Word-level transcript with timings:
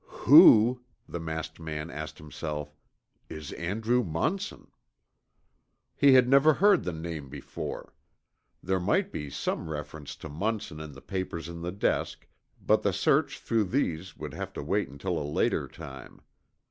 "Who," 0.23 0.81
the 1.07 1.19
masked 1.19 1.59
man 1.59 1.91
asked 1.91 2.17
himself, 2.17 2.75
"is 3.29 3.51
Andrew 3.51 4.03
Munson?" 4.03 4.71
He 5.95 6.13
had 6.13 6.27
never 6.27 6.55
heard 6.55 6.83
the 6.83 6.91
name 6.91 7.29
before. 7.29 7.93
There 8.63 8.79
might 8.79 9.11
be 9.11 9.29
some 9.29 9.69
reference 9.69 10.15
to 10.15 10.27
Munson 10.27 10.79
in 10.79 10.93
the 10.93 11.01
papers 11.01 11.47
in 11.47 11.61
the 11.61 11.71
desk, 11.71 12.25
but 12.59 12.81
the 12.81 12.93
search 12.93 13.37
through 13.37 13.65
these 13.65 14.17
would 14.17 14.33
have 14.33 14.53
to 14.53 14.63
wait 14.63 14.89
until 14.89 15.19
a 15.19 15.23
later 15.23 15.67
time. 15.67 16.21